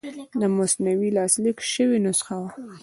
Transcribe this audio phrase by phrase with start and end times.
[0.39, 2.49] د مثنوي لاسلیک شوې نسخه وه.